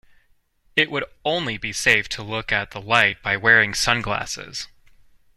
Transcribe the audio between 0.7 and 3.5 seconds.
It would only be safe to look at the light by